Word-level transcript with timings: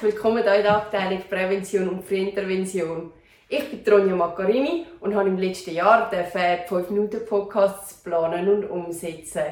willkommen 0.00 0.44
hier 0.44 0.54
in 0.54 0.62
der 0.62 0.76
Abteilung 0.76 1.20
Prävention 1.28 1.88
und 1.88 2.04
Frühintervention. 2.04 3.12
Ich 3.48 3.68
bin 3.68 3.92
Ronja 3.92 4.14
Maccarini 4.14 4.86
und 5.00 5.12
habe 5.16 5.28
im 5.28 5.38
letzten 5.38 5.74
Jahr 5.74 6.08
den 6.08 6.24
5-Minuten-Podcasts 6.24 7.94
planen 7.94 8.48
und 8.48 8.70
umsetzen. 8.70 9.42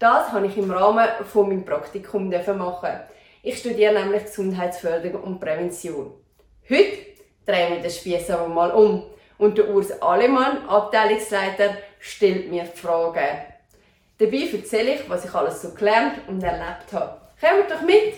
Das 0.00 0.32
habe 0.32 0.48
ich 0.48 0.56
im 0.58 0.68
Rahmen 0.68 1.06
von 1.32 1.48
meinem 1.48 1.64
Praktikum 1.64 2.28
machen. 2.28 2.98
Ich 3.44 3.58
studiere 3.58 3.94
nämlich 3.94 4.24
Gesundheitsförderung 4.24 5.22
und 5.22 5.38
Prävention. 5.38 6.12
Heute 6.68 6.98
drehen 7.46 7.74
wir 7.74 7.82
den 7.82 7.90
Spieß 7.92 8.30
aber 8.32 8.48
mal 8.48 8.72
um 8.72 9.04
und 9.38 9.58
der 9.58 9.70
Urs 9.70 10.02
Alemann, 10.02 10.66
Abteilungsleiter, 10.66 11.76
stellt 12.00 12.50
mir 12.50 12.64
Fragen. 12.64 13.44
Dabei 14.18 14.48
erzähle 14.52 14.94
ich, 14.94 15.08
was 15.08 15.24
ich 15.24 15.32
alles 15.32 15.62
so 15.62 15.72
gelernt 15.72 16.14
und 16.26 16.42
erlebt 16.42 16.92
habe. 16.92 17.27
Kommt 17.40 17.70
doch 17.70 17.82
mit! 17.82 18.14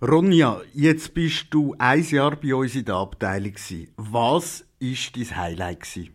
Ronja, 0.00 0.60
jetzt 0.74 1.14
bist 1.14 1.46
du 1.50 1.74
ein 1.78 2.02
Jahr 2.04 2.36
bei 2.36 2.54
uns 2.54 2.74
in 2.74 2.84
der 2.84 2.96
Abteilung. 2.96 3.54
Was 3.96 4.64
war 4.80 4.90
dein 5.14 5.36
Highlight? 5.36 6.10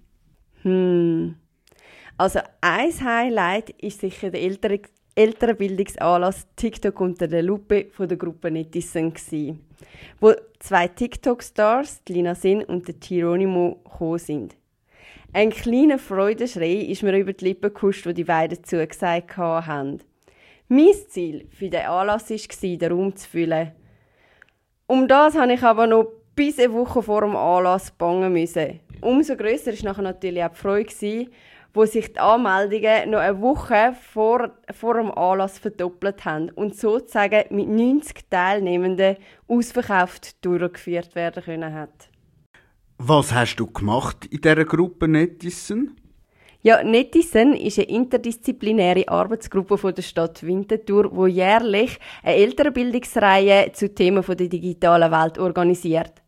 Hm. 0.61 1.35
Also 2.17 2.39
ein 2.61 2.91
Highlight 2.91 3.71
ist 3.81 4.01
sicher 4.01 4.29
der 4.29 4.41
ältere, 4.41 4.81
ältere 5.19 5.53
Bildungsanlass 5.53 6.47
TikTok 6.55 7.01
unter 7.01 7.27
der 7.27 7.43
Lupe 7.43 7.87
von 7.91 8.07
der 8.07 8.17
Gruppe 8.17 8.49
Netizen 8.49 9.13
gsi, 9.13 9.53
wo 10.21 10.31
zwei 10.59 10.87
TikTok-Stars, 10.87 12.03
Lina 12.07 12.35
Sin 12.35 12.63
und 12.63 12.87
der 12.87 12.97
Tironimo, 13.01 13.81
gekommen 13.83 14.17
sind. 14.17 14.55
Ein 15.33 15.49
kleiner 15.49 15.99
Freudenschrei 15.99 16.71
ist 16.71 17.03
mir 17.03 17.17
über 17.17 17.33
die 17.33 17.43
Lippen 17.43 17.73
gehuscht, 17.73 18.05
wo 18.05 18.13
die 18.13 18.23
beiden 18.23 18.63
zugesagt 18.63 19.35
haben. 19.35 19.99
Mein 20.69 20.93
Ziel 21.09 21.49
für 21.51 21.67
den 21.67 21.85
Anlass 21.85 22.29
war, 22.29 22.77
den 22.77 22.91
Raum 22.91 23.13
zu 23.13 23.27
füllen. 23.27 23.73
Um 24.87 25.05
das 25.05 25.35
habe 25.35 25.53
ich 25.53 25.63
aber 25.63 25.85
noch 25.85 26.13
bis 26.33 26.59
eine 26.59 26.71
Woche 26.71 27.03
vor 27.03 27.21
dem 27.21 27.35
Anlass 27.35 27.91
bangen 27.91 28.31
müssen. 28.31 28.79
Umso 29.01 29.35
grösser 29.35 29.73
war 29.73 29.83
nachher 29.83 30.01
natürlich 30.01 30.43
auch 30.45 30.51
die 30.51 30.55
Freude, 30.55 31.27
wo 31.73 31.85
sich 31.85 32.13
die 32.13 32.19
Anmeldungen 32.19 33.11
noch 33.11 33.19
eine 33.19 33.41
Woche 33.41 33.95
vor, 34.11 34.51
vor 34.71 34.95
dem 34.95 35.11
Anlass 35.11 35.59
verdoppelt 35.59 36.25
haben 36.25 36.49
und 36.49 36.75
sozusagen 36.75 37.43
mit 37.49 37.67
90 37.67 38.29
Teilnehmenden 38.29 39.17
ausverkauft 39.47 40.43
durchgeführt 40.43 41.15
werden 41.15 41.43
können 41.43 41.73
hat. 41.73 42.09
Was 42.97 43.33
hast 43.33 43.55
du 43.55 43.67
gemacht 43.67 44.25
in 44.25 44.41
dieser 44.41 44.65
Gruppe 44.65 45.07
Netizen? 45.07 45.95
Ja, 46.61 46.83
Netizen 46.83 47.53
ist 47.53 47.79
eine 47.79 47.87
interdisziplinäre 47.87 49.07
Arbeitsgruppe 49.07 49.77
von 49.77 49.95
der 49.95 50.01
Stadt 50.01 50.43
Winterthur, 50.43 51.09
wo 51.15 51.25
jährlich 51.25 51.97
eine 52.21 52.35
Elternbildungsreihe 52.35 53.71
zu 53.71 53.93
Themen 53.95 54.21
der 54.27 54.35
digitalen 54.35 55.09
Welt 55.09 55.37
organisiert. 55.37 56.21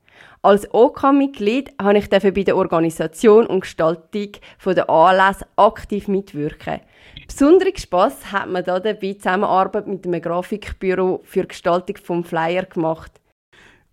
Als 0.44 0.68
OK-Mitglied 0.74 1.72
OK 1.78 1.82
habe 1.82 2.00
ich 2.00 2.10
bei 2.10 2.44
der 2.44 2.58
Organisation 2.58 3.46
und 3.46 3.62
Gestaltung 3.62 4.32
der 4.66 4.90
Anlässe 4.90 5.46
aktiv 5.56 6.08
mitwirken. 6.08 6.82
Besonderen 7.28 7.78
Spass 7.78 8.32
hat 8.32 8.50
man 8.50 8.64
dabei 8.64 8.94
die 8.94 9.18
Zusammenarbeit 9.18 9.88
mit 9.88 10.06
einem 10.06 10.22
Grafikbüro 10.22 11.22
für 11.24 11.42
die 11.42 11.50
Gestaltung 11.50 11.96
des 11.96 12.30
Flyer 12.30 12.66
gemacht. 12.66 13.22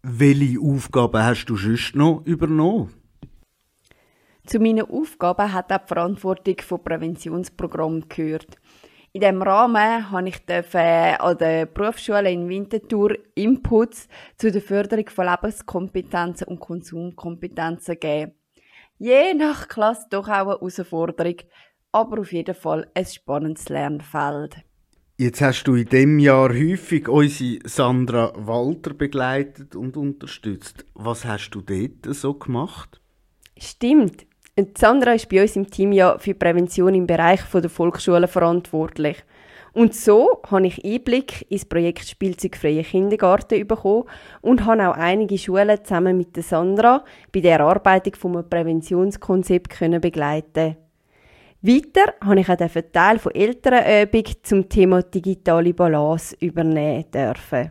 Welche 0.03 0.59
Aufgaben 0.61 1.23
hast 1.23 1.47
du 1.47 1.57
sonst 1.57 1.95
noch 1.95 2.23
übernommen? 2.25 2.95
Zu 4.47 4.59
meinen 4.59 4.91
Aufgaben 4.91 5.53
hat 5.53 5.71
auch 5.71 5.79
die 5.81 5.89
Verantwortung 5.89 6.57
von 6.63 6.83
Präventionsprogrammen 6.83 8.09
gehört. 8.09 8.57
In 9.13 9.23
diesem 9.23 9.41
Rahmen 9.41 10.11
habe 10.11 10.29
ich 10.29 10.43
an 10.49 11.39
der 11.39 11.67
Berufsschule 11.67 12.31
in 12.31 12.49
Winterthur 12.49 13.17
Inputs 13.35 14.07
zu 14.37 14.53
der 14.53 14.61
Förderung 14.61 15.09
von 15.09 15.27
Lebenskompetenzen 15.27 16.47
und 16.47 16.61
Konsumkompetenzen 16.61 17.95
gegeben. 17.95 18.33
Je 18.99 19.33
nach 19.33 19.69
Klasse 19.69 20.07
doch 20.11 20.29
auch 20.29 20.33
eine 20.33 20.51
Herausforderung, 20.51 21.37
aber 21.91 22.21
auf 22.21 22.33
jeden 22.33 22.55
Fall 22.55 22.87
ein 22.95 23.07
spannendes 23.07 23.71
Lernfeld. 23.71 24.57
Jetzt 25.17 25.41
hast 25.41 25.65
du 25.65 25.75
in 25.75 25.89
dem 25.89 26.19
Jahr 26.19 26.51
häufig 26.51 27.09
unsere 27.09 27.61
Sandra 27.65 28.33
Walter 28.37 28.93
begleitet 28.93 29.75
und 29.75 29.97
unterstützt. 29.97 30.85
Was 30.95 31.25
hast 31.25 31.51
du 31.51 31.63
dort 31.63 32.15
so 32.15 32.35
gemacht? 32.35 33.01
Stimmt. 33.57 34.27
Sandra 34.77 35.13
ist 35.13 35.29
bei 35.29 35.43
uns 35.43 35.57
im 35.57 35.71
Team 35.71 35.93
ja 35.93 36.19
für 36.19 36.35
Prävention 36.35 36.95
im 36.95 37.07
Bereich 37.07 37.41
der 37.53 37.71
Volksschule 37.71 38.27
verantwortlich. 38.27 39.25
Und 39.73 39.95
so 39.95 40.41
habe 40.51 40.67
ich 40.67 40.85
Einblick 40.85 41.47
ins 41.51 41.65
Projekt 41.65 42.09
Spielzeugfreie 42.09 42.83
Kindergarten 42.83 43.67
bekommen 43.67 44.05
und 44.41 44.65
habe 44.65 44.89
auch 44.89 44.97
einige 44.97 45.39
Schulen 45.39 45.85
zusammen 45.85 46.17
mit 46.17 46.43
Sandra 46.43 47.05
bei 47.33 47.41
der 47.41 47.61
Erarbeitung 47.61 48.15
vom 48.17 48.49
Präventionskonzept 48.49 49.71
können 49.71 50.01
begleiten. 50.01 50.77
Weiter 51.61 52.15
habe 52.25 52.41
ich 52.41 52.49
auch 52.49 52.57
den 52.57 52.93
Teil 52.93 53.19
von 53.19 53.35
Elternübung 53.35 54.25
zum 54.43 54.69
Thema 54.69 55.03
digitale 55.03 55.75
Balance 55.75 56.37
übernehmen 56.41 57.05
dürfen. 57.13 57.71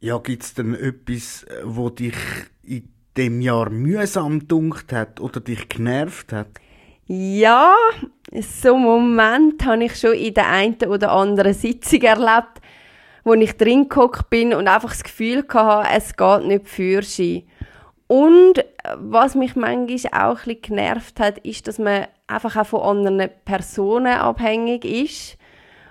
Ja, 0.00 0.18
gibt 0.18 0.42
es 0.44 0.54
denn 0.54 0.74
etwas, 0.74 1.44
wo 1.64 1.90
dich 1.90 2.14
in 2.62 2.88
dem 3.18 3.40
Jahr 3.40 3.68
mühsam 3.68 4.46
dunkt 4.46 4.92
hat 4.92 5.20
oder 5.20 5.40
dich 5.40 5.68
genervt 5.68 6.32
hat? 6.32 6.48
Ja, 7.06 7.74
so 8.32 8.74
einen 8.74 8.84
Moment 8.84 9.64
habe 9.66 9.84
ich 9.84 9.96
schon 9.96 10.14
in 10.14 10.34
der 10.34 10.48
einen 10.48 10.76
oder 10.86 11.10
anderen 11.12 11.52
Sitzung 11.52 12.02
erlebt, 12.02 12.60
wo 13.24 13.34
ich 13.34 13.56
drin 13.56 13.88
bin 14.30 14.54
und 14.54 14.68
einfach 14.68 14.90
das 14.90 15.02
Gefühl 15.02 15.44
hatte, 15.52 15.88
es 15.96 16.16
geht 16.16 16.46
nicht 16.46 16.68
für 16.68 17.02
sie. 17.02 17.46
Und 18.06 18.64
was 18.96 19.34
mich 19.34 19.56
manchmal 19.56 20.12
auch 20.12 20.38
ein 20.38 20.44
bisschen 20.44 20.62
genervt 20.62 21.20
hat, 21.20 21.38
ist, 21.38 21.66
dass 21.66 21.78
man 21.78 22.06
einfach 22.26 22.56
auch 22.56 22.66
von 22.66 22.82
anderen 22.82 23.30
Personen 23.44 24.14
abhängig 24.14 24.84
ist 24.84 25.38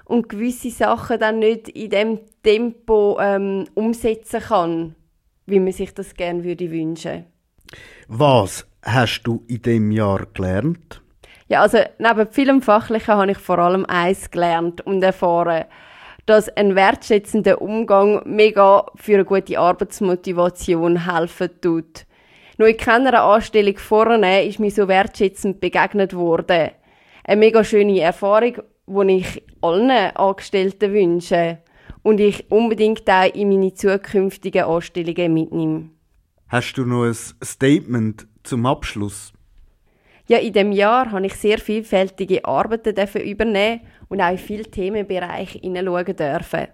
und 0.05 0.29
gewisse 0.29 0.71
Sachen 0.71 1.19
dann 1.19 1.39
nicht 1.39 1.67
in 1.69 1.89
dem 1.89 2.19
Tempo 2.41 3.17
ähm, 3.19 3.65
umsetzen 3.75 4.39
kann 4.39 4.95
wie 5.47 5.59
man 5.59 5.71
sich 5.71 5.93
das 5.93 6.13
gerne 6.13 6.43
würde 6.43 6.69
wünschen. 6.69 7.25
Was 8.07 8.67
hast 8.83 9.23
du 9.23 9.43
in 9.47 9.61
dem 9.63 9.91
Jahr 9.91 10.27
gelernt? 10.33 11.01
Ja, 11.47 11.61
also 11.61 11.79
neben 11.97 12.27
vielem 12.27 12.61
Fachlichen 12.61 13.15
habe 13.15 13.31
ich 13.31 13.37
vor 13.37 13.57
allem 13.57 13.85
eins 13.85 14.29
gelernt 14.29 14.81
und 14.81 15.01
erfahren, 15.01 15.65
dass 16.25 16.49
ein 16.49 16.75
wertschätzender 16.75 17.61
Umgang 17.61 18.21
mega 18.25 18.85
für 18.95 19.13
eine 19.13 19.25
gute 19.25 19.57
Arbeitsmotivation 19.57 21.09
helfen 21.11 21.49
tut. 21.61 22.05
Nur 22.57 22.67
in 22.67 22.77
keiner 22.77 23.23
Anstellung 23.23 23.77
vorne 23.77 24.45
ist 24.45 24.59
mir 24.59 24.71
so 24.71 24.87
wertschätzend 24.87 25.61
begegnet 25.61 26.13
worden. 26.13 26.71
Eine 27.23 27.39
mega 27.39 27.63
schöne 27.63 28.01
Erfahrung, 28.01 28.57
die 28.87 29.17
ich 29.17 29.43
allen 29.61 29.89
Angestellten 29.89 30.91
wünsche 30.91 31.59
und 32.07 32.21
ich 32.21 32.49
unbedingt 32.49 33.09
auch 33.09 33.33
in 33.33 33.49
meine 33.49 33.73
zukünftigen 33.73 34.63
Anstellungen 34.63 35.33
mitnehme. 35.33 35.89
Hast 36.47 36.75
du 36.75 36.85
noch 36.85 37.03
ein 37.03 37.13
Statement 37.43 38.25
zum 38.43 38.65
Abschluss? 38.65 39.33
Ja, 40.27 40.37
in 40.37 40.53
dem 40.53 40.71
Jahr 40.71 41.11
habe 41.11 41.25
ich 41.25 41.33
sehr 41.33 41.57
vielfältige 41.57 42.45
Arbeiten 42.45 42.95
übernehmen 43.21 43.81
und 44.07 44.21
auch 44.21 44.31
in 44.31 44.37
viele 44.37 44.63
Themenbereiche 44.63 45.59
hineinschauen 45.59 46.15
dürfen. 46.15 46.67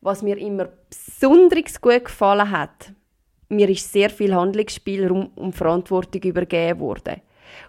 Was 0.00 0.22
mir 0.22 0.36
immer 0.38 0.68
besonders 0.90 1.80
gut 1.80 2.06
gefallen 2.06 2.50
hat, 2.50 2.92
mir 3.48 3.68
ist 3.68 3.92
sehr 3.92 4.10
viel 4.10 4.34
Handlungsspielraum 4.34 5.26
und 5.36 5.54
Verantwortung 5.54 6.22
übergeben 6.22 6.80
worden. 6.80 7.20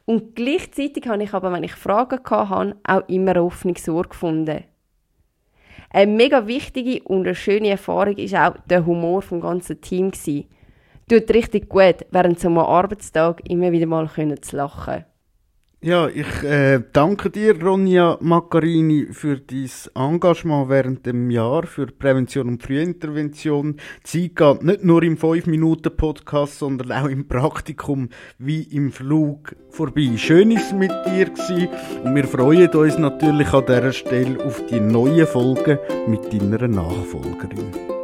Und 0.06 0.36
gleichzeitig 0.36 1.08
habe 1.08 1.22
ich 1.22 1.36
aber, 1.36 1.52
wenn 1.52 1.64
ich 1.64 1.74
Fragen 1.74 2.20
hatte, 2.26 2.78
auch 2.84 3.08
immer 3.08 3.32
eine 3.32 3.44
offene 3.44 3.78
Sorge 3.78 4.10
gefunden. 4.10 4.64
Eine 5.92 6.12
mega 6.12 6.46
wichtige 6.46 7.02
und 7.04 7.26
eine 7.26 7.36
schöne 7.36 7.70
Erfahrung 7.70 8.16
war 8.18 8.52
auch 8.52 8.58
der 8.70 8.86
Humor 8.86 9.22
vom 9.22 9.42
ganzen 9.42 9.82
Team. 9.82 10.12
Gewesen. 10.12 10.46
Tut 11.10 11.34
richtig 11.34 11.70
gut, 11.70 12.06
während 12.12 12.40
so 12.40 12.48
einem 12.48 12.60
Arbeitstag 12.60 13.42
immer 13.50 13.72
wieder 13.72 13.88
mal 13.88 14.08
zu 14.42 14.56
lachen. 14.56 15.06
Ja, 15.82 16.10
ich 16.10 16.44
äh, 16.44 16.82
danke 16.92 17.30
dir, 17.30 17.58
Ronja 17.64 18.18
Maccarini, 18.20 19.08
für 19.14 19.38
dein 19.38 19.70
Engagement 19.96 20.68
während 20.68 21.06
dem 21.06 21.32
Jahr 21.32 21.66
für 21.66 21.88
Prävention 21.88 22.50
und 22.50 22.62
Frühintervention. 22.62 23.78
Die 24.06 24.34
Zeit 24.34 24.36
geht 24.36 24.64
nicht 24.64 24.84
nur 24.84 25.04
im 25.04 25.16
5-Minuten-Podcast, 25.16 26.60
sondern 26.60 26.92
auch 26.92 27.08
im 27.08 27.30
Praktikum 27.30 28.10
wie 28.38 28.64
im 28.64 28.92
Flug 28.92 29.56
vorbei. 29.70 30.18
Schön 30.18 30.52
ist 30.52 30.66
es 30.66 30.74
mit 30.74 30.92
dir 31.08 31.30
gewesen 31.30 31.70
und 32.04 32.14
wir 32.14 32.26
freuen 32.26 32.68
uns 32.68 32.98
natürlich 32.98 33.54
an 33.54 33.64
dieser 33.66 33.94
Stelle 33.94 34.44
auf 34.44 34.62
die 34.66 34.82
neuen 34.82 35.28
Folgen 35.28 35.80
mit 36.08 36.34
deiner 36.34 36.68
Nachfolgerin. 36.68 37.99